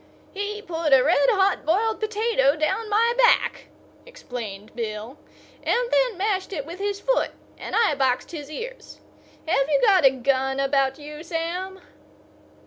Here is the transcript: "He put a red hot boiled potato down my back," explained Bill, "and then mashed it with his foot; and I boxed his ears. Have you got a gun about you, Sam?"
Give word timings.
"He 0.33 0.63
put 0.63 0.93
a 0.93 1.03
red 1.03 1.29
hot 1.29 1.63
boiled 1.63 1.99
potato 1.99 2.55
down 2.55 2.89
my 2.89 3.13
back," 3.19 3.65
explained 4.03 4.75
Bill, 4.75 5.19
"and 5.61 5.91
then 5.91 6.17
mashed 6.17 6.51
it 6.51 6.65
with 6.65 6.79
his 6.79 6.99
foot; 6.99 7.29
and 7.59 7.75
I 7.75 7.93
boxed 7.93 8.31
his 8.31 8.49
ears. 8.49 8.99
Have 9.47 9.69
you 9.69 9.79
got 9.81 10.03
a 10.03 10.09
gun 10.09 10.59
about 10.59 10.97
you, 10.97 11.21
Sam?" 11.21 11.81